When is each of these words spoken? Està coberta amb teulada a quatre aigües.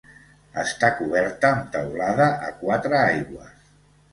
Està 0.61 0.87
coberta 1.01 1.51
amb 1.57 1.69
teulada 1.75 2.27
a 2.49 2.51
quatre 2.63 2.99
aigües. 3.03 3.73